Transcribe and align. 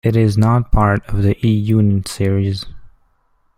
It 0.03 0.15
is 0.15 0.35
not 0.35 0.71
part 0.71 1.07
of 1.09 1.21
the 1.21 1.37
E-unit 1.45 2.07
series. 2.07 2.65